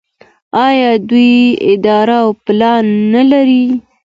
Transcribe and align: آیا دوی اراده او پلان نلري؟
آیا 0.65 0.91
دوی 1.09 1.31
اراده 1.69 2.17
او 2.23 2.27
پلان 2.45 2.85
نلري؟ 3.11 3.65